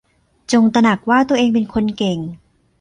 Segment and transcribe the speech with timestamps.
[0.51, 2.19] จงตระหนักว่าตัวเองเป็นคนเก่ง